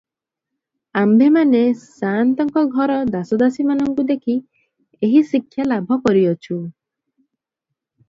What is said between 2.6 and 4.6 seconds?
ଘର ଦାସ ଦାସୀ ମାନଙ୍କୁ ଦେଖି